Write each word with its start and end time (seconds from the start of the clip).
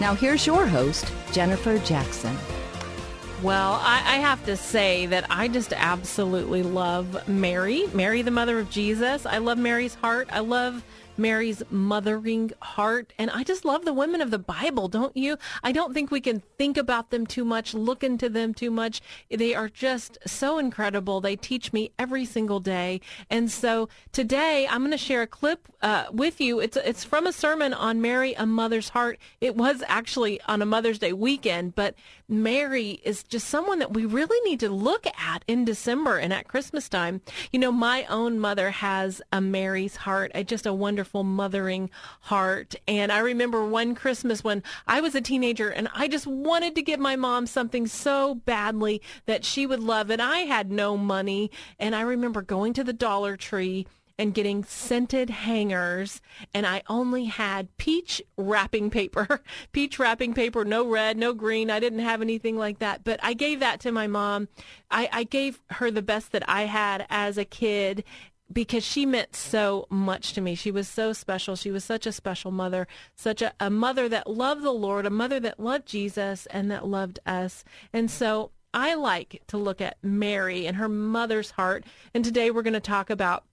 Now, 0.00 0.14
here's 0.14 0.46
your 0.46 0.66
host, 0.66 1.12
Jennifer 1.32 1.78
Jackson. 1.78 2.36
Well, 3.42 3.74
I, 3.74 3.96
I, 3.96 4.16
have 4.16 4.44
to 4.46 4.56
say 4.56 5.06
that 5.06 5.26
I 5.28 5.48
just 5.48 5.74
absolutely 5.74 6.62
love 6.62 7.28
Mary, 7.28 7.86
Mary, 7.92 8.22
the 8.22 8.30
mother 8.30 8.58
of 8.58 8.70
Jesus. 8.70 9.26
I 9.26 9.38
love 9.38 9.58
Mary's 9.58 9.94
heart. 9.96 10.28
I 10.32 10.40
love 10.40 10.82
Mary's 11.16 11.62
mothering 11.70 12.52
heart. 12.60 13.12
And 13.18 13.30
I 13.30 13.42
just 13.42 13.64
love 13.64 13.84
the 13.84 13.92
women 13.92 14.20
of 14.20 14.30
the 14.30 14.38
Bible, 14.38 14.88
don't 14.88 15.16
you? 15.16 15.36
I 15.62 15.72
don't 15.72 15.94
think 15.94 16.10
we 16.10 16.20
can 16.20 16.42
think 16.58 16.76
about 16.76 17.10
them 17.10 17.26
too 17.26 17.44
much, 17.44 17.74
look 17.74 18.02
into 18.02 18.28
them 18.28 18.54
too 18.54 18.70
much. 18.70 19.00
They 19.30 19.54
are 19.54 19.68
just 19.68 20.18
so 20.26 20.58
incredible. 20.58 21.20
They 21.20 21.36
teach 21.36 21.72
me 21.72 21.92
every 21.98 22.24
single 22.24 22.60
day. 22.60 23.00
And 23.30 23.50
so 23.50 23.88
today 24.12 24.66
I'm 24.70 24.80
going 24.80 24.90
to 24.90 24.98
share 24.98 25.22
a 25.22 25.26
clip 25.26 25.68
uh, 25.82 26.06
with 26.10 26.40
you. 26.40 26.60
It's, 26.60 26.76
it's 26.76 27.04
from 27.04 27.26
a 27.26 27.32
sermon 27.32 27.72
on 27.72 28.00
Mary, 28.00 28.34
a 28.34 28.46
mother's 28.46 28.90
heart. 28.90 29.18
It 29.40 29.56
was 29.56 29.82
actually 29.86 30.40
on 30.42 30.62
a 30.62 30.66
Mother's 30.66 30.98
Day 30.98 31.12
weekend, 31.12 31.74
but 31.74 31.94
Mary 32.28 33.00
is 33.04 33.22
just 33.22 33.48
someone 33.48 33.78
that 33.80 33.92
we 33.92 34.06
really 34.06 34.40
need 34.48 34.60
to 34.60 34.70
look 34.70 35.06
at 35.06 35.44
in 35.46 35.64
December 35.64 36.16
and 36.16 36.32
at 36.32 36.48
Christmas 36.48 36.88
time. 36.88 37.20
You 37.52 37.58
know, 37.58 37.72
my 37.72 38.04
own 38.06 38.38
mother 38.38 38.70
has 38.70 39.20
a 39.32 39.40
Mary's 39.40 39.96
heart, 39.96 40.32
just 40.46 40.66
a 40.66 40.72
wonderful 40.72 41.22
mothering 41.22 41.90
heart. 42.22 42.74
And 42.88 43.12
I 43.12 43.18
remember 43.18 43.64
one 43.64 43.94
Christmas 43.94 44.42
when 44.42 44.62
I 44.86 45.00
was 45.00 45.14
a 45.14 45.20
teenager 45.20 45.68
and 45.68 45.88
I 45.94 46.08
just 46.08 46.26
wanted 46.26 46.74
to 46.76 46.82
give 46.82 47.00
my 47.00 47.16
mom 47.16 47.46
something 47.46 47.86
so 47.86 48.34
badly 48.34 49.02
that 49.26 49.44
she 49.44 49.66
would 49.66 49.80
love. 49.80 50.10
And 50.10 50.22
I 50.22 50.40
had 50.40 50.70
no 50.70 50.96
money. 50.96 51.50
And 51.78 51.94
I 51.94 52.00
remember 52.00 52.40
going 52.42 52.72
to 52.74 52.84
the 52.84 52.92
Dollar 52.92 53.36
Tree 53.36 53.86
and 54.18 54.34
getting 54.34 54.64
scented 54.64 55.28
hangers 55.28 56.20
and 56.52 56.66
I 56.66 56.82
only 56.88 57.24
had 57.24 57.76
peach 57.76 58.22
wrapping 58.36 58.90
paper. 58.90 59.42
peach 59.72 59.98
wrapping 59.98 60.34
paper, 60.34 60.64
no 60.64 60.88
red, 60.88 61.16
no 61.16 61.32
green. 61.32 61.70
I 61.70 61.80
didn't 61.80 61.98
have 62.00 62.22
anything 62.22 62.56
like 62.56 62.78
that. 62.78 63.04
But 63.04 63.20
I 63.22 63.34
gave 63.34 63.60
that 63.60 63.80
to 63.80 63.92
my 63.92 64.06
mom. 64.06 64.48
I, 64.90 65.08
I 65.12 65.24
gave 65.24 65.60
her 65.70 65.90
the 65.90 66.02
best 66.02 66.32
that 66.32 66.48
I 66.48 66.62
had 66.62 67.06
as 67.10 67.38
a 67.38 67.44
kid 67.44 68.04
because 68.52 68.84
she 68.84 69.06
meant 69.06 69.34
so 69.34 69.86
much 69.90 70.32
to 70.34 70.40
me. 70.40 70.54
She 70.54 70.70
was 70.70 70.86
so 70.86 71.12
special. 71.12 71.56
She 71.56 71.70
was 71.70 71.84
such 71.84 72.06
a 72.06 72.12
special 72.12 72.50
mother, 72.50 72.86
such 73.16 73.42
a, 73.42 73.52
a 73.58 73.70
mother 73.70 74.08
that 74.08 74.30
loved 74.30 74.62
the 74.62 74.70
Lord, 74.70 75.06
a 75.06 75.10
mother 75.10 75.40
that 75.40 75.58
loved 75.58 75.86
Jesus 75.86 76.46
and 76.46 76.70
that 76.70 76.86
loved 76.86 77.18
us. 77.26 77.64
And 77.92 78.10
so 78.10 78.52
I 78.72 78.94
like 78.94 79.42
to 79.48 79.56
look 79.56 79.80
at 79.80 79.96
Mary 80.02 80.66
and 80.66 80.76
her 80.76 80.88
mother's 80.88 81.52
heart. 81.52 81.84
And 82.12 82.24
today 82.24 82.50
we're 82.50 82.62
going 82.62 82.74
to 82.74 82.80
talk 82.80 83.10
about 83.10 83.44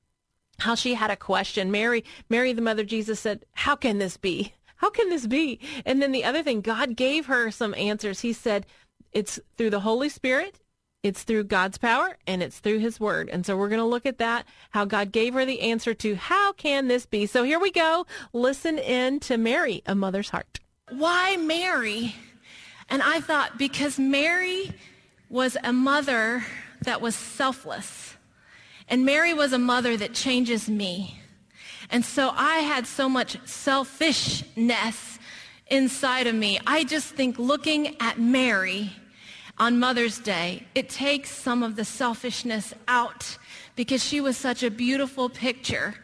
how 0.61 0.75
she 0.75 0.93
had 0.93 1.11
a 1.11 1.15
question. 1.15 1.71
Mary, 1.71 2.03
Mary, 2.29 2.53
the 2.53 2.61
mother 2.61 2.83
Jesus 2.83 3.19
said, 3.19 3.45
how 3.53 3.75
can 3.75 3.97
this 3.97 4.17
be? 4.17 4.53
How 4.77 4.89
can 4.89 5.09
this 5.09 5.27
be? 5.27 5.59
And 5.85 6.01
then 6.01 6.11
the 6.11 6.23
other 6.23 6.41
thing, 6.41 6.61
God 6.61 6.95
gave 6.95 7.27
her 7.27 7.51
some 7.51 7.75
answers. 7.75 8.21
He 8.21 8.33
said, 8.33 8.65
it's 9.11 9.39
through 9.57 9.69
the 9.69 9.81
Holy 9.81 10.09
Spirit, 10.09 10.59
it's 11.03 11.23
through 11.23 11.43
God's 11.45 11.77
power, 11.77 12.17
and 12.25 12.41
it's 12.41 12.59
through 12.59 12.79
his 12.79 12.99
word. 12.99 13.29
And 13.29 13.45
so 13.45 13.57
we're 13.57 13.69
going 13.69 13.79
to 13.79 13.85
look 13.85 14.05
at 14.05 14.19
that, 14.19 14.45
how 14.69 14.85
God 14.85 15.11
gave 15.11 15.33
her 15.33 15.45
the 15.45 15.61
answer 15.61 15.93
to 15.95 16.15
how 16.15 16.53
can 16.53 16.87
this 16.87 17.05
be? 17.05 17.25
So 17.25 17.43
here 17.43 17.59
we 17.59 17.71
go. 17.71 18.05
Listen 18.33 18.77
in 18.77 19.19
to 19.21 19.37
Mary, 19.37 19.81
a 19.85 19.95
mother's 19.95 20.29
heart. 20.29 20.59
Why 20.89 21.37
Mary? 21.37 22.15
And 22.89 23.01
I 23.01 23.19
thought 23.19 23.57
because 23.57 23.97
Mary 23.97 24.71
was 25.29 25.57
a 25.63 25.73
mother 25.73 26.43
that 26.81 27.01
was 27.01 27.15
selfless. 27.15 28.15
And 28.91 29.05
Mary 29.05 29.33
was 29.33 29.53
a 29.53 29.57
mother 29.57 29.95
that 29.95 30.13
changes 30.13 30.69
me. 30.69 31.17
And 31.89 32.03
so 32.03 32.31
I 32.35 32.57
had 32.57 32.85
so 32.85 33.07
much 33.07 33.37
selfishness 33.47 35.17
inside 35.67 36.27
of 36.27 36.35
me. 36.35 36.59
I 36.67 36.83
just 36.83 37.15
think 37.15 37.39
looking 37.39 37.95
at 38.01 38.19
Mary 38.19 38.91
on 39.57 39.79
Mother's 39.79 40.19
Day, 40.19 40.67
it 40.75 40.89
takes 40.89 41.31
some 41.31 41.63
of 41.63 41.77
the 41.77 41.85
selfishness 41.85 42.73
out 42.89 43.37
because 43.77 44.03
she 44.03 44.19
was 44.19 44.35
such 44.35 44.61
a 44.61 44.69
beautiful 44.69 45.29
picture 45.29 45.95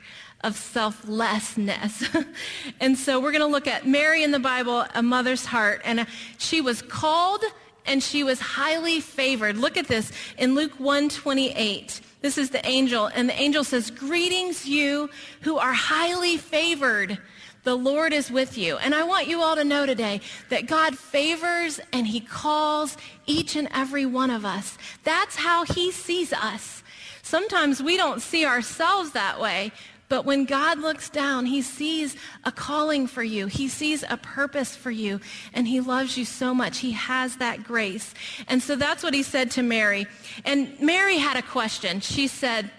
of 0.45 0.55
selflessness. 0.55 2.05
and 2.79 2.97
so 2.97 3.19
we're 3.19 3.33
going 3.33 3.41
to 3.41 3.47
look 3.47 3.67
at 3.67 3.85
Mary 3.85 4.23
in 4.23 4.31
the 4.31 4.39
Bible, 4.39 4.85
a 4.95 5.03
mother's 5.03 5.45
heart. 5.45 5.81
And 5.83 5.99
uh, 5.99 6.05
she 6.37 6.61
was 6.61 6.81
called 6.81 7.43
and 7.85 8.01
she 8.01 8.23
was 8.23 8.39
highly 8.39 9.01
favored. 9.01 9.57
Look 9.57 9.75
at 9.75 9.89
this 9.89 10.13
in 10.37 10.55
Luke 10.55 10.79
128. 10.79 12.01
This 12.27 12.37
is 12.37 12.49
the 12.49 12.67
angel, 12.67 13.05
and 13.05 13.29
the 13.29 13.41
angel 13.41 13.63
says, 13.63 13.89
Greetings, 13.89 14.65
you 14.65 15.09
who 15.43 15.57
are 15.59 15.71
highly 15.71 16.35
favored. 16.35 17.17
The 17.63 17.73
Lord 17.73 18.11
is 18.11 18.29
with 18.29 18.57
you. 18.57 18.75
And 18.75 18.93
I 18.93 19.03
want 19.03 19.27
you 19.27 19.41
all 19.41 19.55
to 19.55 19.63
know 19.63 19.85
today 19.85 20.19
that 20.49 20.67
God 20.67 20.97
favors 20.97 21.79
and 21.93 22.05
He 22.05 22.19
calls 22.19 22.97
each 23.27 23.55
and 23.55 23.69
every 23.73 24.05
one 24.05 24.29
of 24.29 24.43
us. 24.43 24.77
That's 25.05 25.37
how 25.37 25.63
He 25.63 25.89
sees 25.89 26.33
us. 26.33 26.83
Sometimes 27.21 27.81
we 27.81 27.95
don't 27.95 28.21
see 28.21 28.45
ourselves 28.45 29.11
that 29.11 29.39
way, 29.39 29.71
but 30.09 30.25
when 30.25 30.45
God 30.45 30.79
looks 30.79 31.09
down, 31.09 31.45
he 31.45 31.61
sees 31.61 32.15
a 32.45 32.51
calling 32.51 33.07
for 33.07 33.23
you. 33.23 33.47
He 33.47 33.67
sees 33.67 34.03
a 34.09 34.15
purpose 34.17 34.75
for 34.75 34.91
you. 34.91 35.19
And 35.53 35.67
he 35.67 35.81
loves 35.81 36.17
you 36.17 36.23
so 36.23 36.53
much. 36.53 36.79
He 36.79 36.91
has 36.91 37.37
that 37.37 37.63
grace. 37.63 38.13
And 38.47 38.63
so 38.63 38.77
that's 38.77 39.03
what 39.03 39.13
he 39.13 39.21
said 39.21 39.51
to 39.51 39.63
Mary. 39.63 40.07
And 40.45 40.79
Mary 40.79 41.17
had 41.17 41.35
a 41.35 41.41
question. 41.41 41.99
She 41.99 42.27
said, 42.27 42.71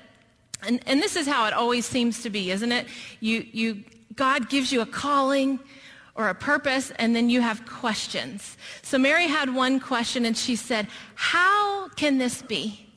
and, 0.67 0.81
and 0.87 1.03
this 1.03 1.17
is 1.17 1.27
how 1.27 1.47
it 1.47 1.53
always 1.53 1.85
seems 1.85 2.23
to 2.23 2.31
be, 2.31 2.51
isn't 2.51 2.73
it? 2.73 2.87
You, 3.21 3.47
you, 3.53 3.85
God 4.15 4.49
gives 4.49 4.73
you 4.73 4.81
a 4.81 4.87
calling 4.87 5.61
or 6.15 6.31
a 6.31 6.35
purpose, 6.35 6.91
and 6.99 7.15
then 7.15 7.31
you 7.31 7.41
have 7.41 7.65
questions. 7.65 8.57
So 8.83 8.99
Mary 8.99 9.29
had 9.29 9.55
one 9.55 9.79
question, 9.79 10.25
and 10.25 10.37
she 10.37 10.57
said, 10.57 10.89
how 11.15 11.89
can 11.91 12.19
this 12.19 12.43
be? 12.43 12.88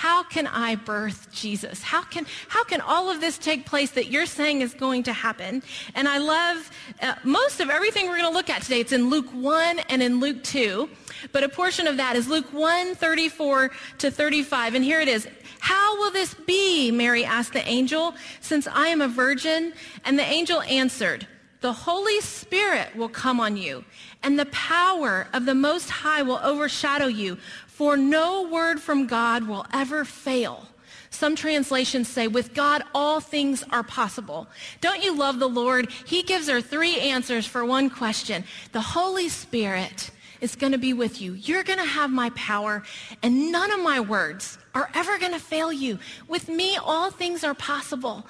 How 0.00 0.22
can 0.22 0.46
I 0.46 0.76
birth 0.76 1.30
Jesus? 1.30 1.82
How 1.82 2.00
can, 2.02 2.24
how 2.48 2.64
can 2.64 2.80
all 2.80 3.10
of 3.10 3.20
this 3.20 3.36
take 3.36 3.66
place 3.66 3.90
that 3.90 4.10
you're 4.10 4.24
saying 4.24 4.62
is 4.62 4.72
going 4.72 5.02
to 5.02 5.12
happen? 5.12 5.62
And 5.94 6.08
I 6.08 6.16
love 6.16 6.70
uh, 7.02 7.16
most 7.22 7.60
of 7.60 7.68
everything 7.68 8.06
we're 8.06 8.16
going 8.16 8.30
to 8.30 8.34
look 8.34 8.48
at 8.48 8.62
today. 8.62 8.80
It's 8.80 8.92
in 8.92 9.10
Luke 9.10 9.28
1 9.30 9.80
and 9.90 10.02
in 10.02 10.18
Luke 10.18 10.42
2. 10.42 10.88
But 11.32 11.44
a 11.44 11.50
portion 11.50 11.86
of 11.86 11.98
that 11.98 12.16
is 12.16 12.28
Luke 12.28 12.50
1, 12.50 12.94
34 12.94 13.72
to 13.98 14.10
35. 14.10 14.74
And 14.74 14.82
here 14.82 15.02
it 15.02 15.08
is. 15.08 15.28
How 15.58 15.98
will 15.98 16.10
this 16.10 16.32
be? 16.32 16.90
Mary 16.90 17.26
asked 17.26 17.52
the 17.52 17.68
angel, 17.68 18.14
since 18.40 18.66
I 18.66 18.88
am 18.88 19.02
a 19.02 19.08
virgin. 19.08 19.74
And 20.06 20.18
the 20.18 20.24
angel 20.24 20.62
answered, 20.62 21.26
the 21.60 21.74
Holy 21.74 22.22
Spirit 22.22 22.96
will 22.96 23.10
come 23.10 23.38
on 23.38 23.58
you, 23.58 23.84
and 24.22 24.38
the 24.38 24.46
power 24.46 25.28
of 25.34 25.44
the 25.44 25.54
Most 25.54 25.90
High 25.90 26.22
will 26.22 26.40
overshadow 26.42 27.06
you. 27.06 27.36
For 27.80 27.96
no 27.96 28.42
word 28.42 28.78
from 28.78 29.06
God 29.06 29.48
will 29.48 29.64
ever 29.72 30.04
fail. 30.04 30.68
Some 31.08 31.34
translations 31.34 32.08
say, 32.08 32.28
with 32.28 32.52
God, 32.52 32.82
all 32.94 33.20
things 33.20 33.64
are 33.70 33.82
possible. 33.82 34.48
Don't 34.82 35.02
you 35.02 35.16
love 35.16 35.38
the 35.38 35.48
Lord? 35.48 35.90
He 36.04 36.22
gives 36.22 36.50
her 36.50 36.60
three 36.60 37.00
answers 37.00 37.46
for 37.46 37.64
one 37.64 37.88
question. 37.88 38.44
The 38.72 38.82
Holy 38.82 39.30
Spirit 39.30 40.10
is 40.42 40.56
going 40.56 40.72
to 40.72 40.78
be 40.78 40.92
with 40.92 41.22
you. 41.22 41.32
You're 41.32 41.64
going 41.64 41.78
to 41.78 41.84
have 41.86 42.10
my 42.10 42.28
power, 42.30 42.82
and 43.22 43.50
none 43.50 43.72
of 43.72 43.80
my 43.80 43.98
words 43.98 44.58
are 44.74 44.90
ever 44.94 45.18
going 45.18 45.32
to 45.32 45.38
fail 45.38 45.72
you. 45.72 45.98
With 46.28 46.50
me, 46.50 46.76
all 46.76 47.10
things 47.10 47.44
are 47.44 47.54
possible. 47.54 48.26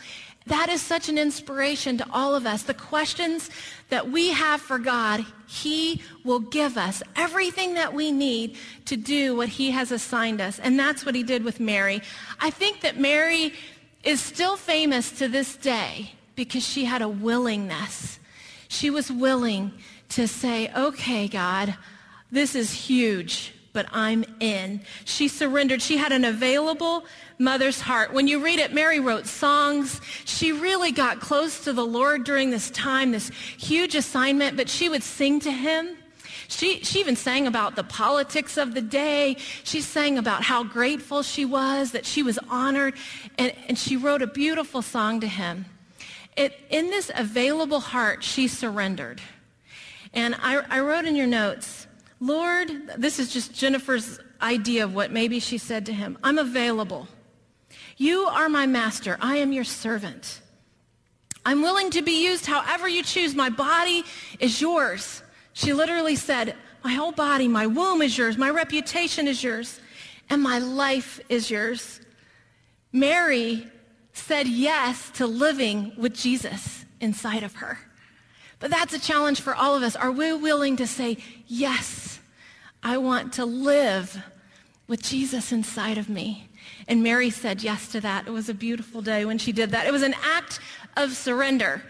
That 0.51 0.69
is 0.69 0.83
such 0.83 1.09
an 1.09 1.17
inspiration 1.17 1.97
to 1.99 2.07
all 2.13 2.35
of 2.35 2.45
us. 2.45 2.65
The 2.65 2.75
questions 2.75 3.51
that 3.89 4.11
we 4.11 4.31
have 4.31 4.61
for 4.61 4.81
God, 4.81 5.25
he 5.47 6.03
will 6.25 6.41
give 6.41 6.77
us 6.77 7.05
everything 7.15 7.75
that 7.75 7.95
we 7.95 8.11
need 8.11 8.57
to 8.87 8.97
do 8.97 9.37
what 9.37 9.49
he 9.49 9.71
has 9.71 9.93
assigned 9.93 10.41
us. 10.41 10.59
And 10.59 10.77
that's 10.77 11.07
what 11.07 11.15
he 11.15 11.23
did 11.23 11.45
with 11.45 11.61
Mary. 11.61 12.03
I 12.41 12.51
think 12.51 12.81
that 12.81 12.99
Mary 12.99 13.55
is 14.03 14.21
still 14.21 14.57
famous 14.57 15.13
to 15.13 15.29
this 15.29 15.55
day 15.55 16.15
because 16.35 16.67
she 16.67 16.85
had 16.85 17.01
a 17.01 17.09
willingness. 17.09 18.19
She 18.67 18.91
was 18.91 19.09
willing 19.09 19.71
to 20.09 20.27
say, 20.27 20.73
okay, 20.75 21.29
God, 21.29 21.77
this 22.33 22.57
is 22.57 22.73
huge 22.73 23.55
but 23.73 23.87
I'm 23.93 24.25
in. 24.41 24.81
She 25.05 25.29
surrendered. 25.29 25.81
She 25.83 25.97
had 25.97 26.13
an 26.13 26.25
available 26.25 27.05
mother's 27.39 27.81
heart. 27.81 28.13
When 28.13 28.29
you 28.29 28.43
read 28.45 28.59
it, 28.59 28.73
Mary 28.73 29.01
wrote 29.01 29.27
songs. 29.27 30.01
She 30.25 30.53
really 30.53 30.93
got 30.93 31.21
close 31.21 31.65
to 31.65 31.73
the 31.73 31.87
Lord 31.87 32.25
during 32.25 32.51
this 32.51 32.71
time, 32.71 33.13
this 33.13 33.31
huge 33.57 33.95
assignment, 33.95 34.57
but 34.57 34.69
she 34.69 34.89
would 34.89 35.03
sing 35.03 35.41
to 35.41 35.51
him. 35.51 35.97
She, 36.49 36.83
she 36.83 36.99
even 36.99 37.15
sang 37.15 37.47
about 37.47 37.77
the 37.77 37.85
politics 37.85 38.57
of 38.57 38.75
the 38.75 38.81
day. 38.81 39.37
She 39.63 39.81
sang 39.81 40.19
about 40.19 40.43
how 40.43 40.65
grateful 40.65 41.23
she 41.23 41.45
was, 41.45 41.93
that 41.93 42.05
she 42.05 42.25
was 42.25 42.41
honored, 42.49 42.95
and, 43.39 43.53
and 43.69 43.79
she 43.79 43.97
wrote 43.97 44.21
a 44.21 44.27
beautiful 44.27 44.83
song 44.83 45.21
to 45.21 45.29
him. 45.29 45.67
It, 46.37 46.59
in 46.69 46.91
this 46.91 47.11
available 47.15 47.81
heart, 47.81 48.25
she 48.25 48.49
surrendered. 48.49 49.21
And 50.13 50.35
I, 50.43 50.63
I 50.69 50.81
wrote 50.81 51.05
in 51.05 51.15
your 51.15 51.29
notes, 51.29 51.87
Lord, 52.21 52.71
this 52.99 53.19
is 53.19 53.33
just 53.33 53.55
Jennifer's 53.55 54.21
idea 54.43 54.85
of 54.85 54.95
what 54.95 55.11
maybe 55.11 55.41
she 55.41 55.59
said 55.59 55.87
to 55.87 55.93
him. 55.93 56.19
I'm 56.23 56.39
available. 56.39 57.09
You 57.97 58.27
are 58.27 58.49
my 58.49 58.67
master. 58.67 59.17
I 59.21 59.37
am 59.37 59.53
your 59.53 59.65
servant. 59.65 60.41
I'm 61.45 61.63
willing 61.63 61.91
to 61.93 62.03
be 62.03 62.25
used 62.25 62.47
however 62.47 62.89
you 62.89 63.03
choose. 63.03 63.35
My 63.35 63.49
body 63.49 64.05
is 64.39 64.61
yours. 64.61 65.23
She 65.55 65.73
literally 65.73 66.17
said, 66.17 66.55
my 66.85 66.93
whole 66.93 67.13
body, 67.13 67.49
my 67.49 67.67
womb 67.67 68.03
is 68.03 68.17
yours. 68.17 68.37
My 68.37 68.51
reputation 68.51 69.27
is 69.27 69.43
yours. 69.43 69.81
And 70.29 70.43
my 70.43 70.59
life 70.59 71.21
is 71.29 71.51
yours. 71.51 72.01
Mary 72.93 73.67
said 74.13 74.47
yes 74.47 75.11
to 75.15 75.27
living 75.27 75.93
with 75.97 76.15
Jesus 76.15 76.85
inside 77.01 77.43
of 77.43 77.57
her. 77.57 77.79
But 78.59 78.71
that's 78.71 78.93
a 78.93 79.01
challenge 79.01 79.41
for 79.41 79.55
all 79.55 79.75
of 79.75 79.83
us. 79.83 79.97
Are 79.97 80.13
we 80.13 80.33
willing 80.33 80.77
to 80.77 80.87
say, 80.87 81.17
yes, 81.47 82.10
I 82.83 82.97
want 82.97 83.35
to 83.35 83.45
live 83.45 84.23
with 84.87 85.03
Jesus 85.03 85.53
inside 85.53 85.99
of 85.99 86.09
me? 86.09 86.49
And 86.89 87.03
Mary 87.03 87.31
said 87.31 87.63
yes 87.63 87.89
to 87.93 88.01
that. 88.01 88.27
It 88.27 88.31
was 88.31 88.49
a 88.49 88.55
beautiful 88.55 89.03
day 89.03 89.25
when 89.25 89.39
she 89.39 89.53
did 89.53 89.71
that. 89.71 89.87
It 89.87 89.93
was 89.93 90.03
an 90.03 90.15
act 90.23 90.61
of 90.97 91.13
surrender. 91.13 91.83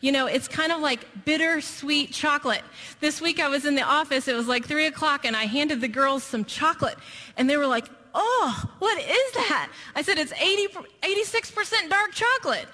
You 0.00 0.12
know, 0.12 0.26
it's 0.26 0.48
kind 0.48 0.72
of 0.72 0.80
like 0.80 1.24
bittersweet 1.24 2.12
chocolate. 2.12 2.62
This 3.00 3.20
week 3.20 3.40
I 3.40 3.48
was 3.48 3.64
in 3.64 3.74
the 3.74 3.82
office. 3.82 4.28
It 4.28 4.36
was 4.36 4.48
like 4.48 4.66
3 4.66 4.86
o'clock, 4.86 5.24
and 5.24 5.36
I 5.36 5.44
handed 5.44 5.80
the 5.80 5.88
girls 5.88 6.22
some 6.22 6.44
chocolate. 6.44 6.96
And 7.36 7.48
they 7.48 7.56
were 7.56 7.66
like, 7.66 7.88
oh, 8.14 8.70
what 8.78 8.98
is 8.98 9.32
that? 9.32 9.70
I 9.94 10.02
said, 10.02 10.18
it's 10.18 10.32
80, 10.32 10.68
86% 11.02 11.88
dark 11.90 12.12
chocolate. 12.12 12.68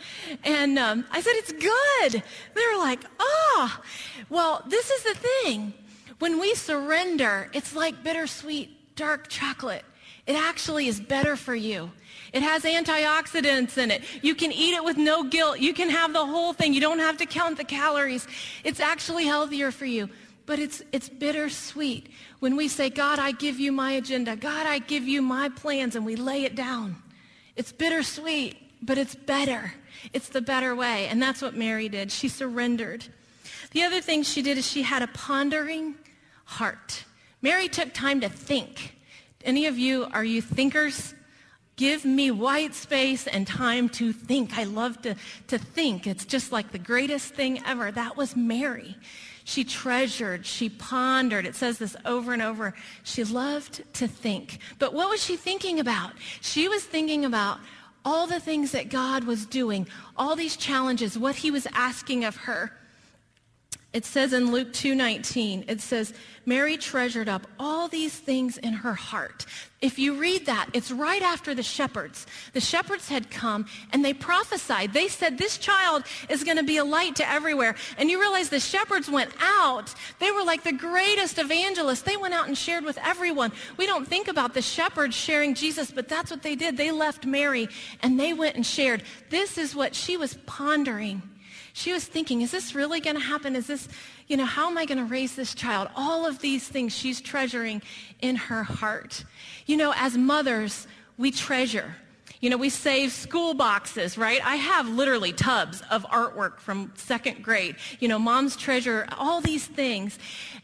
And 0.44 0.78
um, 0.78 1.04
I 1.10 1.20
said, 1.20 1.32
it's 1.36 1.52
good. 1.52 2.22
They 2.54 2.62
were 2.72 2.78
like, 2.78 3.00
oh. 3.18 3.80
Well, 4.28 4.64
this 4.68 4.90
is 4.90 5.02
the 5.04 5.14
thing. 5.14 5.74
When 6.18 6.40
we 6.40 6.54
surrender, 6.54 7.48
it's 7.52 7.74
like 7.74 8.02
bittersweet 8.02 8.96
dark 8.96 9.28
chocolate. 9.28 9.84
It 10.26 10.36
actually 10.36 10.88
is 10.88 11.00
better 11.00 11.36
for 11.36 11.54
you. 11.54 11.90
It 12.32 12.42
has 12.42 12.64
antioxidants 12.64 13.78
in 13.78 13.90
it. 13.90 14.02
You 14.20 14.34
can 14.34 14.52
eat 14.52 14.74
it 14.74 14.84
with 14.84 14.98
no 14.98 15.22
guilt. 15.22 15.58
You 15.60 15.72
can 15.72 15.88
have 15.88 16.12
the 16.12 16.26
whole 16.26 16.52
thing. 16.52 16.74
You 16.74 16.80
don't 16.80 16.98
have 16.98 17.16
to 17.18 17.26
count 17.26 17.56
the 17.56 17.64
calories. 17.64 18.26
It's 18.62 18.80
actually 18.80 19.24
healthier 19.24 19.70
for 19.70 19.86
you. 19.86 20.10
But 20.44 20.58
it's, 20.58 20.82
it's 20.92 21.08
bittersweet 21.08 22.10
when 22.40 22.56
we 22.56 22.68
say, 22.68 22.90
God, 22.90 23.18
I 23.18 23.32
give 23.32 23.58
you 23.58 23.72
my 23.72 23.92
agenda. 23.92 24.36
God, 24.36 24.66
I 24.66 24.80
give 24.80 25.06
you 25.06 25.22
my 25.22 25.48
plans, 25.50 25.94
and 25.94 26.04
we 26.04 26.16
lay 26.16 26.44
it 26.44 26.54
down. 26.54 26.96
It's 27.56 27.72
bittersweet, 27.72 28.56
but 28.82 28.98
it's 28.98 29.14
better. 29.14 29.72
It's 30.12 30.28
the 30.28 30.40
better 30.40 30.74
way. 30.74 31.06
And 31.08 31.22
that's 31.22 31.40
what 31.40 31.54
Mary 31.54 31.88
did. 31.88 32.10
She 32.12 32.28
surrendered. 32.28 33.04
The 33.72 33.82
other 33.82 34.00
thing 34.00 34.22
she 34.22 34.42
did 34.42 34.58
is 34.58 34.66
she 34.66 34.82
had 34.82 35.02
a 35.02 35.08
pondering 35.08 35.94
heart. 36.48 37.04
Mary 37.42 37.68
took 37.68 37.92
time 37.92 38.22
to 38.22 38.28
think. 38.28 38.96
Any 39.44 39.66
of 39.66 39.78
you, 39.78 40.06
are 40.12 40.24
you 40.24 40.40
thinkers? 40.40 41.14
Give 41.76 42.06
me 42.06 42.30
white 42.30 42.74
space 42.74 43.26
and 43.26 43.46
time 43.46 43.90
to 43.90 44.12
think. 44.12 44.56
I 44.56 44.64
love 44.64 45.00
to, 45.02 45.14
to 45.48 45.58
think. 45.58 46.06
It's 46.06 46.24
just 46.24 46.50
like 46.50 46.72
the 46.72 46.78
greatest 46.78 47.34
thing 47.34 47.62
ever. 47.66 47.92
That 47.92 48.16
was 48.16 48.34
Mary. 48.34 48.96
She 49.44 49.62
treasured, 49.62 50.46
she 50.46 50.70
pondered. 50.70 51.46
It 51.46 51.54
says 51.54 51.78
this 51.78 51.96
over 52.04 52.32
and 52.32 52.42
over. 52.42 52.74
She 53.02 53.24
loved 53.24 53.82
to 53.94 54.08
think. 54.08 54.58
But 54.78 54.94
what 54.94 55.10
was 55.10 55.22
she 55.22 55.36
thinking 55.36 55.78
about? 55.80 56.12
She 56.40 56.66
was 56.66 56.82
thinking 56.82 57.26
about 57.26 57.58
all 58.04 58.26
the 58.26 58.40
things 58.40 58.72
that 58.72 58.88
God 58.88 59.24
was 59.24 59.44
doing, 59.44 59.86
all 60.16 60.34
these 60.34 60.56
challenges, 60.56 61.18
what 61.18 61.36
he 61.36 61.50
was 61.50 61.66
asking 61.72 62.24
of 62.24 62.36
her. 62.36 62.72
It 63.92 64.04
says 64.04 64.34
in 64.34 64.52
Luke 64.52 64.72
2:19, 64.72 65.64
it 65.68 65.80
says, 65.80 66.12
Mary 66.44 66.76
treasured 66.76 67.28
up 67.28 67.46
all 67.58 67.88
these 67.88 68.14
things 68.14 68.58
in 68.58 68.72
her 68.72 68.94
heart. 68.94 69.46
If 69.80 69.98
you 69.98 70.18
read 70.18 70.46
that, 70.46 70.68
it's 70.72 70.90
right 70.90 71.22
after 71.22 71.54
the 71.54 71.62
shepherds. 71.62 72.26
The 72.52 72.60
shepherds 72.60 73.08
had 73.08 73.30
come 73.30 73.66
and 73.92 74.04
they 74.04 74.12
prophesied. 74.12 74.92
They 74.92 75.08
said, 75.08 75.38
this 75.38 75.56
child 75.56 76.04
is 76.28 76.44
going 76.44 76.56
to 76.56 76.62
be 76.62 76.78
a 76.78 76.84
light 76.84 77.16
to 77.16 77.30
everywhere. 77.30 77.76
And 77.96 78.10
you 78.10 78.18
realize 78.18 78.48
the 78.48 78.60
shepherds 78.60 79.10
went 79.10 79.30
out. 79.40 79.94
They 80.18 80.30
were 80.32 80.42
like 80.42 80.64
the 80.64 80.72
greatest 80.72 81.38
evangelists. 81.38 82.02
They 82.02 82.16
went 82.16 82.34
out 82.34 82.48
and 82.48 82.58
shared 82.58 82.84
with 82.84 82.98
everyone. 82.98 83.52
We 83.76 83.86
don't 83.86 84.08
think 84.08 84.28
about 84.28 84.52
the 84.52 84.62
shepherds 84.62 85.14
sharing 85.14 85.54
Jesus, 85.54 85.90
but 85.90 86.08
that's 86.08 86.30
what 86.30 86.42
they 86.42 86.56
did. 86.56 86.76
They 86.76 86.92
left 86.92 87.24
Mary 87.24 87.68
and 88.02 88.18
they 88.18 88.32
went 88.32 88.56
and 88.56 88.66
shared. 88.66 89.02
This 89.30 89.58
is 89.58 89.74
what 89.74 89.94
she 89.94 90.16
was 90.16 90.38
pondering 90.46 91.22
she 91.78 91.92
was 91.92 92.04
thinking, 92.04 92.42
is 92.42 92.50
this 92.50 92.74
really 92.74 92.98
going 92.98 93.14
to 93.14 93.22
happen? 93.22 93.54
Is 93.54 93.68
this, 93.68 93.88
you 94.26 94.36
know, 94.36 94.44
how 94.44 94.68
am 94.68 94.76
I 94.76 94.84
going 94.84 94.98
to 94.98 95.04
raise 95.04 95.36
this 95.36 95.54
child? 95.54 95.88
All 95.94 96.26
of 96.26 96.40
these 96.40 96.66
things 96.66 96.92
she's 96.92 97.20
treasuring 97.20 97.82
in 98.20 98.34
her 98.34 98.64
heart. 98.64 99.24
You 99.66 99.76
know, 99.76 99.94
as 99.96 100.18
mothers, 100.18 100.88
we 101.18 101.30
treasure. 101.30 101.94
You 102.40 102.50
know, 102.50 102.56
we 102.56 102.68
save 102.68 103.12
school 103.12 103.54
boxes, 103.54 104.18
right? 104.18 104.44
I 104.44 104.56
have 104.56 104.88
literally 104.88 105.32
tubs 105.32 105.82
of 105.88 106.04
artwork 106.06 106.58
from 106.58 106.92
second 106.96 107.44
grade. 107.44 107.76
You 108.00 108.08
know, 108.08 108.18
moms 108.18 108.56
treasure 108.56 109.06
all 109.16 109.40
these 109.40 109.66
things 109.66 110.18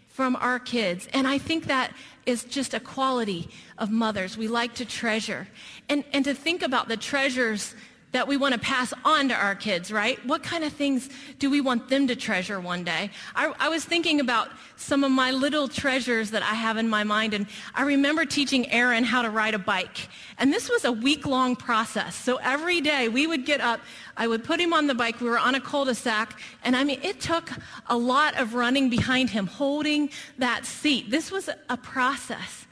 from 0.09 0.35
our 0.37 0.59
kids. 0.59 1.09
And 1.13 1.29
I 1.29 1.39
think 1.39 1.67
that 1.67 1.93
is 2.27 2.43
just 2.43 2.75
a 2.75 2.81
quality 2.81 3.49
of 3.79 3.89
mothers. 3.91 4.37
We 4.37 4.49
like 4.49 4.75
to 4.75 4.85
treasure. 4.85 5.47
And, 5.89 6.03
and 6.13 6.25
to 6.25 6.35
think 6.35 6.63
about 6.63 6.89
the 6.89 6.97
treasures 6.97 7.75
that 8.15 8.29
we 8.29 8.37
want 8.37 8.55
to 8.55 8.61
pass 8.61 8.95
on 9.05 9.29
to 9.29 9.35
our 9.35 9.57
kids, 9.57 9.91
right? 9.91 10.25
What 10.25 10.45
kind 10.45 10.63
of 10.63 10.73
things 10.73 11.11
do 11.41 11.51
we 11.51 11.61
want 11.61 11.89
them 11.89 12.07
to 12.07 12.15
treasure 12.15 12.61
one 12.61 12.85
day? 12.85 13.11
I, 13.35 13.53
I, 13.59 13.69
was 13.69 13.85
thinking 13.85 14.21
about 14.21 14.51
some 14.77 15.03
of 15.03 15.11
my 15.11 15.33
little 15.33 15.67
treasures 15.67 16.31
that 16.31 16.45
I 16.45 16.55
have 16.55 16.77
in 16.77 16.89
my 16.89 17.03
mind, 17.03 17.35
and 17.35 17.49
I 17.75 17.83
remember 17.83 18.25
teaching 18.25 18.71
Aaron 18.71 19.03
how 19.03 19.23
to 19.23 19.31
ride 19.31 19.55
a 19.55 19.59
bike. 19.59 20.09
And 20.39 20.53
this 20.53 20.71
was 20.71 20.85
a 20.85 20.93
week-long 20.93 21.57
process. 21.57 22.15
So 22.15 22.37
every 22.37 22.81
day 22.81 23.09
we 23.09 23.27
would 23.27 23.45
get 23.45 23.61
up, 23.61 23.81
I 24.17 24.29
would 24.29 24.45
put 24.45 24.61
him 24.61 24.73
on 24.73 24.87
the 24.87 24.95
bike. 24.95 25.21
We 25.21 25.29
were 25.29 25.37
on 25.37 25.57
a 25.57 25.61
cul-de-sac, 25.61 26.39
and 26.63 26.77
I 26.77 26.85
mean, 26.85 27.01
it 27.03 27.19
took 27.19 27.51
a 27.89 27.97
lot 27.97 28.39
of 28.39 28.55
running 28.55 28.91
behind 28.91 29.31
him, 29.31 29.49
holding 29.49 30.09
that 30.39 30.67
seat. 30.67 31.11
This 31.11 31.33
was 31.33 31.51
a 31.69 31.77
process. 31.77 32.69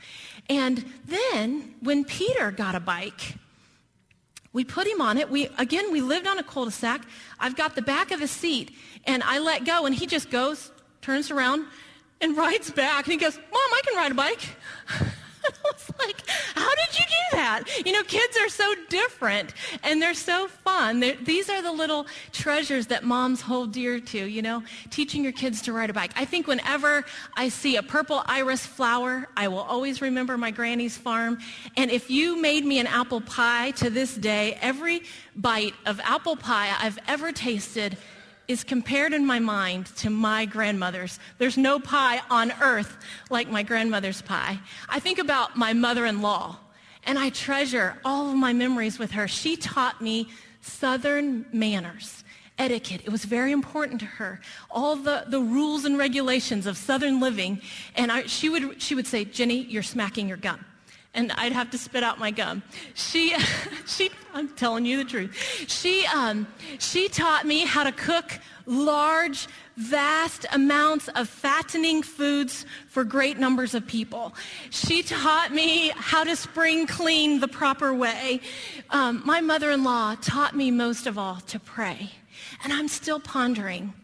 And 0.49 0.85
then 1.05 1.75
when 1.81 2.05
Peter 2.05 2.53
got 2.53 2.77
a 2.77 2.81
bike, 2.81 3.39
we 4.53 4.65
put 4.65 4.87
him 4.87 5.01
on 5.01 5.19
it. 5.19 5.31
We 5.31 5.49
again, 5.59 5.91
we 5.93 6.01
lived 6.01 6.27
on 6.27 6.39
a 6.39 6.43
cul-de-sac. 6.43 7.07
I've 7.39 7.57
got 7.57 7.75
the 7.75 7.83
back 7.83 8.11
of 8.11 8.21
his 8.21 8.31
seat, 8.31 8.77
and 9.05 9.23
I 9.23 9.39
let 9.39 9.65
go, 9.65 9.87
and 9.87 9.95
he 9.95 10.07
just 10.07 10.31
goes, 10.31 10.71
turns 11.01 11.31
around, 11.31 11.67
and 12.21 12.37
rides 12.37 12.71
back. 12.71 13.05
And 13.05 13.13
he 13.13 13.19
goes, 13.19 13.37
"Mom, 13.37 13.47
I 13.55 13.81
can 13.85 13.97
ride 13.97 14.13
a 14.13 14.15
bike." 14.15 14.41
I 15.45 15.51
was 15.65 15.91
like, 15.99 16.23
how 16.55 16.71
did 16.71 16.99
you 16.99 17.05
do 17.05 17.37
that? 17.37 17.65
You 17.85 17.93
know, 17.93 18.03
kids 18.05 18.37
are 18.37 18.49
so 18.49 18.75
different 18.89 19.55
and 19.83 20.01
they're 20.01 20.15
so 20.15 20.49
fun. 20.49 21.01
They're, 21.01 21.17
these 21.17 21.49
are 21.49 21.61
the 21.63 21.73
little 21.73 22.07
treasures 22.43 22.89
that 22.89 23.05
moms 23.05 23.41
hold 23.41 23.71
dear 23.71 24.01
to, 24.01 24.19
you 24.19 24.43
know, 24.43 24.61
teaching 24.91 25.23
your 25.23 25.31
kids 25.31 25.63
to 25.63 25.73
ride 25.73 25.91
a 25.91 25.93
bike. 25.93 26.11
I 26.17 26.25
think 26.25 26.49
whenever 26.49 27.05
I 27.37 27.49
see 27.51 27.77
a 27.77 27.85
purple 27.85 28.21
iris 28.27 28.67
flower, 28.67 29.29
I 29.37 29.47
will 29.47 29.61
always 29.61 30.03
remember 30.03 30.37
my 30.37 30.51
granny's 30.51 30.99
farm. 30.99 31.39
And 31.77 31.89
if 31.89 32.11
you 32.11 32.43
made 32.43 32.65
me 32.65 32.81
an 32.81 32.89
apple 32.89 33.21
pie 33.21 33.71
to 33.83 33.91
this 33.91 34.17
day, 34.17 34.59
every 34.61 35.03
bite 35.37 35.75
of 35.87 36.01
apple 36.01 36.35
pie 36.35 36.75
I've 36.81 36.99
ever 37.07 37.31
tasted 37.31 37.97
is 38.49 38.65
compared 38.65 39.13
in 39.13 39.25
my 39.25 39.39
mind 39.39 39.87
to 39.99 40.11
my 40.11 40.45
grandmother's. 40.45 41.21
There's 41.39 41.57
no 41.57 41.79
pie 41.79 42.23
on 42.29 42.53
earth 42.61 42.97
like 43.31 43.49
my 43.49 43.63
grandmother's 43.63 44.21
pie. 44.21 44.59
I 44.89 44.99
think 44.99 45.21
about 45.21 45.57
my 45.57 45.75
mother-in-law, 45.75 46.59
and 47.05 47.21
I 47.21 47.29
treasure 47.31 47.99
all 48.05 48.31
of 48.31 48.35
my 48.35 48.53
memories 48.53 48.99
with 48.99 49.13
her. 49.13 49.29
She 49.29 49.57
taught 49.57 50.01
me 50.03 50.29
Southern 50.61 51.47
manners 51.53 52.25
etiquette. 52.59 53.03
It 53.05 53.11
was 53.11 53.25
very 53.25 53.53
important 53.53 54.01
to 54.01 54.07
her. 54.07 54.41
All 54.71 54.97
the, 54.97 55.25
the 55.29 55.41
rules 55.41 55.85
and 55.85 55.99
regulations 55.99 56.67
of 56.67 56.77
Southern 56.77 57.21
living. 57.21 57.61
And 57.97 58.13
I, 58.13 58.27
she, 58.27 58.49
would, 58.49 58.81
she 58.81 58.95
would 58.95 59.07
say, 59.07 59.25
Jenny, 59.25 59.63
you're 59.65 59.83
smacking 59.83 60.29
your 60.29 60.37
gum. 60.37 60.65
And 61.15 61.31
I'd 61.33 61.53
have 61.53 61.71
to 61.71 61.79
spit 61.79 62.03
out 62.03 62.19
my 62.19 62.31
gum. 62.31 62.63
She, 62.95 63.37
she, 63.87 64.11
I'm 64.33 64.49
telling 64.51 64.87
you 64.87 64.97
the 64.97 65.05
truth. 65.05 65.37
She, 65.69 66.07
um, 66.07 66.47
she 66.79 67.09
taught 67.09 67.47
me 67.47 67.67
how 67.67 67.85
to 67.85 67.93
cook 67.93 68.39
large, 68.65 69.47
vast 69.77 70.47
amounts 70.53 71.09
of 71.09 71.29
fattening 71.29 72.03
foods 72.03 72.65
for 72.89 73.05
great 73.05 73.39
numbers 73.39 73.75
of 73.75 73.87
people. 73.87 74.35
She 74.71 75.03
taught 75.03 75.53
me 75.53 75.93
how 75.97 76.25
to 76.25 76.37
spring 76.37 76.87
clean 76.87 77.41
the 77.41 77.49
proper 77.49 77.93
way. 77.93 78.41
Um, 78.91 79.23
my 79.25 79.41
mother-in-law 79.41 80.17
taught 80.23 80.57
me 80.57 80.71
most 80.71 81.07
of 81.07 81.19
all 81.19 81.37
to 81.49 81.59
pray. 81.59 82.13
And 82.63 82.73
I'm 82.73 82.89
still 82.89 83.21
pondering. 83.21 83.95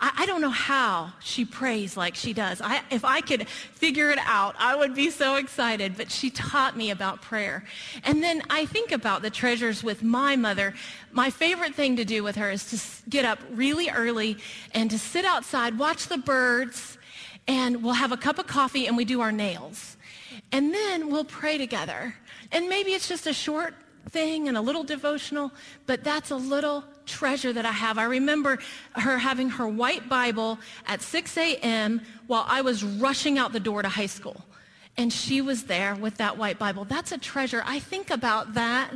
I, 0.00 0.12
I 0.18 0.26
don't 0.26 0.40
know 0.40 0.50
how 0.50 1.12
she 1.20 1.44
prays 1.44 1.96
like 1.96 2.14
she 2.14 2.32
does. 2.32 2.60
I, 2.60 2.82
if 2.90 3.04
I 3.04 3.20
could 3.20 3.48
figure 3.48 4.10
it 4.10 4.18
out, 4.22 4.54
I 4.58 4.76
would 4.76 4.94
be 4.94 5.10
so 5.10 5.36
excited. 5.36 5.96
But 5.96 6.10
she 6.10 6.30
taught 6.30 6.76
me 6.76 6.90
about 6.90 7.22
prayer. 7.22 7.64
And 8.04 8.22
then 8.22 8.42
I 8.50 8.66
think 8.66 8.92
about 8.92 9.22
the 9.22 9.30
treasures 9.30 9.82
with 9.82 10.02
my 10.02 10.36
mother. 10.36 10.74
My 11.12 11.30
favorite 11.30 11.74
thing 11.74 11.96
to 11.96 12.04
do 12.04 12.22
with 12.22 12.36
her 12.36 12.50
is 12.50 12.70
to 12.70 13.10
get 13.10 13.24
up 13.24 13.38
really 13.50 13.88
early 13.90 14.38
and 14.72 14.90
to 14.90 14.98
sit 14.98 15.24
outside, 15.24 15.78
watch 15.78 16.08
the 16.08 16.18
birds, 16.18 16.98
and 17.46 17.82
we'll 17.82 17.94
have 17.94 18.12
a 18.12 18.16
cup 18.16 18.38
of 18.38 18.46
coffee 18.46 18.86
and 18.86 18.96
we 18.96 19.04
do 19.04 19.20
our 19.20 19.32
nails. 19.32 19.96
And 20.52 20.72
then 20.72 21.10
we'll 21.10 21.24
pray 21.24 21.58
together. 21.58 22.14
And 22.52 22.68
maybe 22.68 22.92
it's 22.92 23.08
just 23.08 23.26
a 23.26 23.32
short 23.32 23.74
thing 24.10 24.48
and 24.48 24.56
a 24.56 24.60
little 24.60 24.84
devotional, 24.84 25.50
but 25.86 26.04
that's 26.04 26.30
a 26.30 26.36
little 26.36 26.84
treasure 27.06 27.52
that 27.52 27.66
I 27.66 27.72
have. 27.72 27.98
I 27.98 28.04
remember 28.04 28.58
her 28.92 29.18
having 29.18 29.50
her 29.50 29.68
white 29.68 30.08
Bible 30.08 30.58
at 30.86 31.02
6 31.02 31.36
a.m. 31.36 32.00
while 32.26 32.44
I 32.48 32.60
was 32.60 32.82
rushing 32.84 33.38
out 33.38 33.52
the 33.52 33.60
door 33.60 33.82
to 33.82 33.88
high 33.88 34.06
school. 34.06 34.44
And 34.96 35.12
she 35.12 35.40
was 35.40 35.64
there 35.64 35.94
with 35.94 36.18
that 36.18 36.38
white 36.38 36.58
Bible. 36.58 36.84
That's 36.84 37.12
a 37.12 37.18
treasure. 37.18 37.62
I 37.66 37.80
think 37.80 38.10
about 38.10 38.54
that 38.54 38.92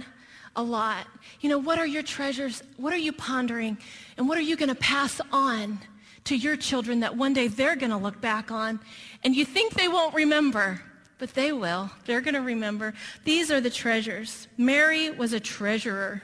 a 0.55 0.62
lot. 0.62 1.07
You 1.41 1.49
know, 1.49 1.59
what 1.59 1.79
are 1.79 1.87
your 1.87 2.03
treasures? 2.03 2.62
What 2.77 2.93
are 2.93 2.99
you 2.99 3.12
pondering? 3.12 3.79
And 4.17 4.29
what 4.29 4.38
are 4.38 4.43
you 4.43 4.57
going 4.57 4.69
to 4.69 4.75
pass 4.75 5.21
on 5.33 5.79
to 6.25 6.37
your 6.37 6.57
children 6.57 7.00
that 7.00 7.17
one 7.17 7.33
day 7.33 7.49
they're 7.49 7.77
going 7.77 7.91
to 7.91 7.97
look 7.97 8.21
back 8.21 8.50
on 8.50 8.81
and 9.25 9.35
you 9.35 9.45
think 9.45 9.75
they 9.75 9.88
won't 9.88 10.15
remember? 10.15 10.83
But 11.19 11.35
they 11.35 11.53
will. 11.53 11.91
They're 12.05 12.21
going 12.21 12.35
to 12.35 12.43
remember. 12.43 12.95
These 13.25 13.50
are 13.50 13.61
the 13.61 13.71
treasures. 13.71 14.47
Mary 14.57 15.11
was 15.11 15.33
a 15.33 15.41
treasurer. 15.41 16.23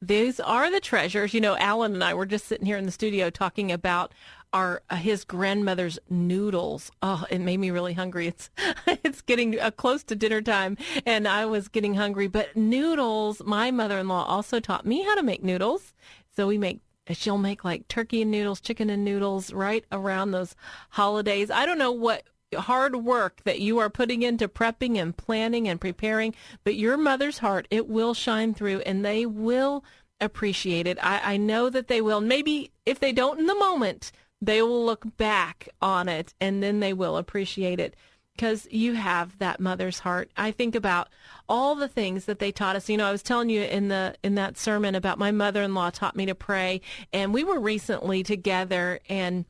These 0.00 0.38
are 0.38 0.70
the 0.70 0.80
treasures. 0.80 1.34
You 1.34 1.40
know, 1.40 1.56
Alan 1.56 1.94
and 1.94 2.04
I 2.04 2.14
were 2.14 2.26
just 2.26 2.46
sitting 2.46 2.66
here 2.66 2.76
in 2.76 2.86
the 2.86 2.92
studio 2.92 3.30
talking 3.30 3.72
about 3.72 4.14
our 4.52 4.82
uh, 4.88 4.96
his 4.96 5.24
grandmother's 5.24 5.98
noodles. 6.08 6.92
Oh, 7.02 7.24
it 7.30 7.40
made 7.40 7.58
me 7.58 7.70
really 7.70 7.94
hungry. 7.94 8.28
It's 8.28 8.48
it's 8.86 9.22
getting 9.22 9.58
uh, 9.58 9.72
close 9.72 10.04
to 10.04 10.14
dinner 10.14 10.40
time, 10.40 10.76
and 11.04 11.26
I 11.26 11.46
was 11.46 11.66
getting 11.66 11.94
hungry. 11.94 12.28
But 12.28 12.56
noodles, 12.56 13.42
my 13.44 13.72
mother-in-law 13.72 14.24
also 14.24 14.60
taught 14.60 14.86
me 14.86 15.02
how 15.02 15.16
to 15.16 15.22
make 15.22 15.42
noodles. 15.42 15.94
So 16.36 16.46
we 16.46 16.58
make 16.58 16.80
she'll 17.10 17.38
make 17.38 17.64
like 17.64 17.88
turkey 17.88 18.22
and 18.22 18.30
noodles, 18.30 18.60
chicken 18.60 18.90
and 18.90 19.04
noodles 19.04 19.52
right 19.52 19.84
around 19.90 20.30
those 20.30 20.54
holidays. 20.90 21.50
I 21.50 21.66
don't 21.66 21.78
know 21.78 21.92
what 21.92 22.22
hard 22.56 22.96
work 22.96 23.42
that 23.44 23.60
you 23.60 23.78
are 23.78 23.90
putting 23.90 24.22
into 24.22 24.48
prepping 24.48 24.96
and 24.96 25.16
planning 25.16 25.68
and 25.68 25.80
preparing, 25.80 26.34
but 26.64 26.76
your 26.76 26.96
mother's 26.96 27.38
heart, 27.38 27.66
it 27.70 27.88
will 27.88 28.14
shine 28.14 28.54
through 28.54 28.80
and 28.80 29.04
they 29.04 29.26
will 29.26 29.84
appreciate 30.20 30.86
it. 30.86 30.98
I, 31.02 31.34
I 31.34 31.36
know 31.36 31.70
that 31.70 31.88
they 31.88 32.00
will. 32.00 32.20
Maybe 32.20 32.72
if 32.86 32.98
they 32.98 33.12
don't 33.12 33.38
in 33.38 33.46
the 33.46 33.54
moment, 33.54 34.12
they 34.40 34.62
will 34.62 34.84
look 34.84 35.16
back 35.16 35.68
on 35.80 36.08
it 36.08 36.34
and 36.40 36.62
then 36.62 36.80
they 36.80 36.92
will 36.92 37.16
appreciate 37.16 37.80
it 37.80 37.96
because 38.38 38.68
you 38.70 38.94
have 38.94 39.36
that 39.38 39.58
mother's 39.58 39.98
heart. 39.98 40.30
I 40.36 40.52
think 40.52 40.76
about 40.76 41.08
all 41.48 41.74
the 41.74 41.88
things 41.88 42.26
that 42.26 42.38
they 42.38 42.52
taught 42.52 42.76
us. 42.76 42.88
You 42.88 42.96
know, 42.96 43.08
I 43.08 43.12
was 43.12 43.22
telling 43.22 43.50
you 43.50 43.62
in 43.62 43.88
the 43.88 44.14
in 44.22 44.36
that 44.36 44.56
sermon 44.56 44.94
about 44.94 45.18
my 45.18 45.32
mother-in-law 45.32 45.90
taught 45.90 46.16
me 46.16 46.26
to 46.26 46.36
pray 46.36 46.80
and 47.12 47.34
we 47.34 47.42
were 47.42 47.58
recently 47.58 48.22
together 48.22 49.00
and 49.08 49.44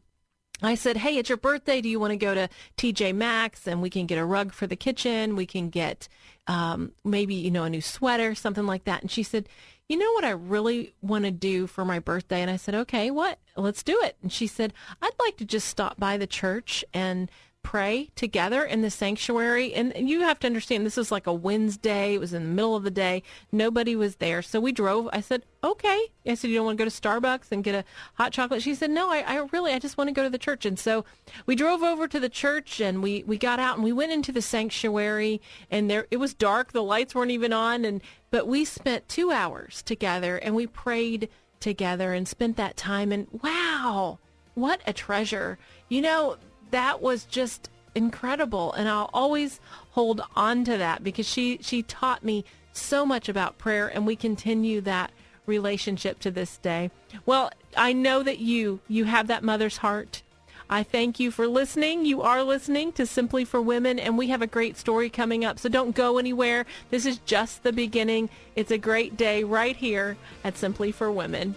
I 0.62 0.74
said, 0.74 0.98
Hey, 0.98 1.16
it's 1.18 1.28
your 1.28 1.38
birthday. 1.38 1.80
Do 1.80 1.88
you 1.88 2.00
want 2.00 2.12
to 2.12 2.16
go 2.16 2.34
to 2.34 2.48
TJ 2.76 3.14
Maxx 3.14 3.66
and 3.66 3.80
we 3.80 3.90
can 3.90 4.06
get 4.06 4.18
a 4.18 4.24
rug 4.24 4.52
for 4.52 4.66
the 4.66 4.76
kitchen? 4.76 5.36
We 5.36 5.46
can 5.46 5.70
get 5.70 6.08
um, 6.46 6.92
maybe, 7.04 7.34
you 7.34 7.50
know, 7.50 7.64
a 7.64 7.70
new 7.70 7.80
sweater, 7.80 8.34
something 8.34 8.66
like 8.66 8.84
that. 8.84 9.02
And 9.02 9.10
she 9.10 9.22
said, 9.22 9.48
You 9.88 9.98
know 9.98 10.12
what 10.12 10.24
I 10.24 10.30
really 10.30 10.94
want 11.00 11.24
to 11.24 11.30
do 11.30 11.66
for 11.66 11.84
my 11.84 11.98
birthday? 11.98 12.40
And 12.40 12.50
I 12.50 12.56
said, 12.56 12.74
Okay, 12.74 13.10
what? 13.10 13.38
Let's 13.56 13.82
do 13.82 13.98
it. 14.02 14.16
And 14.22 14.32
she 14.32 14.46
said, 14.46 14.72
I'd 15.00 15.10
like 15.20 15.36
to 15.38 15.44
just 15.44 15.68
stop 15.68 15.98
by 15.98 16.16
the 16.16 16.26
church 16.26 16.84
and 16.92 17.30
pray 17.68 18.08
together 18.16 18.64
in 18.64 18.80
the 18.80 18.90
sanctuary. 18.90 19.74
And 19.74 19.92
you 20.08 20.22
have 20.22 20.38
to 20.38 20.46
understand, 20.46 20.86
this 20.86 20.96
was 20.96 21.12
like 21.12 21.26
a 21.26 21.32
Wednesday. 21.34 22.14
It 22.14 22.18
was 22.18 22.32
in 22.32 22.42
the 22.42 22.54
middle 22.54 22.74
of 22.74 22.82
the 22.82 22.90
day. 22.90 23.22
Nobody 23.52 23.94
was 23.94 24.16
there. 24.16 24.40
So 24.40 24.58
we 24.58 24.72
drove. 24.72 25.06
I 25.12 25.20
said, 25.20 25.44
okay. 25.62 26.06
I 26.26 26.32
said, 26.32 26.48
you 26.48 26.56
don't 26.56 26.64
want 26.64 26.78
to 26.78 26.84
go 26.84 26.88
to 26.88 27.00
Starbucks 27.02 27.52
and 27.52 27.62
get 27.62 27.74
a 27.74 27.84
hot 28.14 28.32
chocolate? 28.32 28.62
She 28.62 28.74
said, 28.74 28.90
no, 28.90 29.10
I, 29.10 29.18
I 29.18 29.36
really, 29.52 29.74
I 29.74 29.78
just 29.78 29.98
want 29.98 30.08
to 30.08 30.14
go 30.14 30.22
to 30.22 30.30
the 30.30 30.38
church. 30.38 30.64
And 30.64 30.78
so 30.78 31.04
we 31.44 31.54
drove 31.54 31.82
over 31.82 32.08
to 32.08 32.18
the 32.18 32.30
church 32.30 32.80
and 32.80 33.02
we, 33.02 33.22
we 33.24 33.36
got 33.36 33.60
out 33.60 33.74
and 33.74 33.84
we 33.84 33.92
went 33.92 34.12
into 34.12 34.32
the 34.32 34.40
sanctuary 34.40 35.38
and 35.70 35.90
there, 35.90 36.06
it 36.10 36.16
was 36.16 36.32
dark. 36.32 36.72
The 36.72 36.82
lights 36.82 37.14
weren't 37.14 37.32
even 37.32 37.52
on. 37.52 37.84
And, 37.84 38.00
but 38.30 38.48
we 38.48 38.64
spent 38.64 39.10
two 39.10 39.30
hours 39.30 39.82
together 39.82 40.38
and 40.38 40.54
we 40.54 40.66
prayed 40.66 41.28
together 41.60 42.14
and 42.14 42.26
spent 42.26 42.56
that 42.56 42.78
time. 42.78 43.12
And 43.12 43.26
wow, 43.42 44.20
what 44.54 44.80
a 44.86 44.94
treasure. 44.94 45.58
You 45.90 46.00
know, 46.00 46.38
that 46.70 47.00
was 47.00 47.24
just 47.24 47.70
incredible 47.94 48.72
and 48.74 48.88
I'll 48.88 49.10
always 49.12 49.60
hold 49.90 50.20
on 50.36 50.64
to 50.64 50.78
that 50.78 51.02
because 51.02 51.26
she 51.26 51.58
she 51.62 51.82
taught 51.82 52.22
me 52.22 52.44
so 52.72 53.04
much 53.04 53.28
about 53.28 53.58
prayer 53.58 53.88
and 53.88 54.06
we 54.06 54.14
continue 54.14 54.80
that 54.82 55.10
relationship 55.46 56.20
to 56.20 56.30
this 56.30 56.58
day. 56.58 56.90
Well, 57.26 57.50
I 57.76 57.92
know 57.92 58.22
that 58.22 58.38
you 58.38 58.80
you 58.88 59.04
have 59.04 59.26
that 59.26 59.42
mother's 59.42 59.78
heart. 59.78 60.22
I 60.70 60.82
thank 60.82 61.18
you 61.18 61.30
for 61.30 61.48
listening. 61.48 62.04
You 62.04 62.20
are 62.20 62.42
listening 62.42 62.92
to 62.92 63.06
Simply 63.06 63.44
for 63.46 63.60
Women 63.60 63.98
and 63.98 64.18
we 64.18 64.28
have 64.28 64.42
a 64.42 64.46
great 64.46 64.76
story 64.76 65.08
coming 65.08 65.44
up. 65.44 65.58
So 65.58 65.70
don't 65.70 65.94
go 65.94 66.18
anywhere. 66.18 66.66
This 66.90 67.06
is 67.06 67.18
just 67.24 67.62
the 67.62 67.72
beginning. 67.72 68.28
It's 68.54 68.70
a 68.70 68.78
great 68.78 69.16
day 69.16 69.44
right 69.44 69.76
here 69.76 70.18
at 70.44 70.58
Simply 70.58 70.92
for 70.92 71.10
Women. 71.10 71.54